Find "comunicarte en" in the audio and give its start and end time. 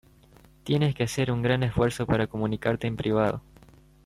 2.25-2.95